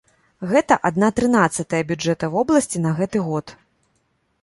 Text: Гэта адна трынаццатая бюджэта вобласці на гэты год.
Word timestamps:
Гэта 0.53 0.77
адна 0.89 1.09
трынаццатая 1.19 1.83
бюджэта 1.93 2.33
вобласці 2.39 2.85
на 2.89 2.99
гэты 3.01 3.25
год. 3.31 3.59